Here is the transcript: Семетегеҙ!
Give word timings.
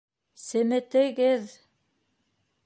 Семетегеҙ! 0.45 1.53